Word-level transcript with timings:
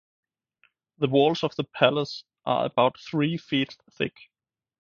The 0.97 1.07
walls 1.09 1.43
of 1.43 1.55
the 1.57 1.63
palace 1.63 2.23
are 2.43 2.65
about 2.65 2.99
three 2.99 3.37
feet 3.37 3.77
thick. 3.91 4.31